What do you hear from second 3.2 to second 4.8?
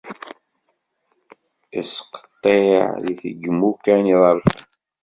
yimukan iḍerfen.